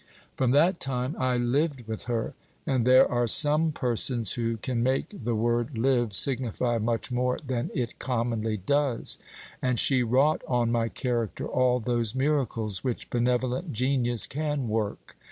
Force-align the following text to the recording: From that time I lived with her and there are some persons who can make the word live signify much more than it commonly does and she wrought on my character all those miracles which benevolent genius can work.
From 0.35 0.49
that 0.49 0.79
time 0.79 1.15
I 1.19 1.37
lived 1.37 1.87
with 1.87 2.05
her 2.05 2.33
and 2.65 2.87
there 2.87 3.07
are 3.07 3.27
some 3.27 3.71
persons 3.71 4.33
who 4.33 4.57
can 4.57 4.81
make 4.81 5.13
the 5.23 5.35
word 5.35 5.77
live 5.77 6.15
signify 6.15 6.79
much 6.79 7.11
more 7.11 7.37
than 7.45 7.69
it 7.75 7.99
commonly 7.99 8.57
does 8.57 9.19
and 9.61 9.77
she 9.77 10.01
wrought 10.01 10.41
on 10.47 10.71
my 10.71 10.89
character 10.89 11.45
all 11.47 11.79
those 11.79 12.15
miracles 12.15 12.83
which 12.83 13.11
benevolent 13.11 13.73
genius 13.73 14.25
can 14.25 14.67
work. 14.69 15.17